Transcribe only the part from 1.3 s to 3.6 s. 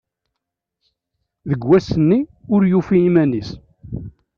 Deg wass-nni ur yufi iman-is